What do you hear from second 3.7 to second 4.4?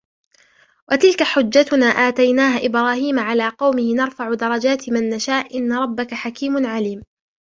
نرفع